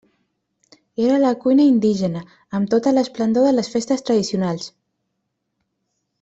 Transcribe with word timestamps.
Era 1.03 1.19
la 1.23 1.29
cuina 1.43 1.65
indígena, 1.73 2.23
amb 2.61 2.71
tota 2.73 2.95
l'esplendor 2.99 3.45
de 3.49 3.53
les 3.59 3.71
festes 3.75 4.05
tradicionals. 4.09 4.71